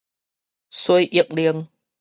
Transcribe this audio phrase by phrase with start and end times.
[0.71, 1.67] 洗浴乳